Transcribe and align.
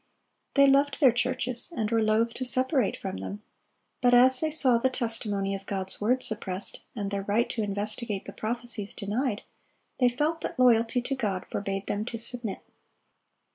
They 0.55 0.65
loved 0.65 0.99
their 0.99 1.11
churches, 1.11 1.71
and 1.77 1.91
were 1.91 2.01
loath 2.01 2.33
to 2.33 2.43
separate 2.43 2.97
from 2.97 3.17
them; 3.17 3.43
but 4.01 4.15
as 4.15 4.39
they 4.39 4.49
saw 4.49 4.79
the 4.79 4.89
testimony 4.89 5.53
of 5.53 5.67
God's 5.67 6.01
word 6.01 6.23
suppressed, 6.23 6.83
and 6.95 7.11
their 7.11 7.21
right 7.21 7.47
to 7.51 7.61
investigate 7.61 8.25
the 8.25 8.33
prophecies 8.33 8.95
denied, 8.95 9.43
they 9.99 10.09
felt 10.09 10.41
that 10.41 10.57
loyalty 10.57 11.03
to 11.03 11.13
God 11.15 11.45
forbade 11.51 11.85
them 11.85 12.03
to 12.05 12.17
submit. 12.17 12.61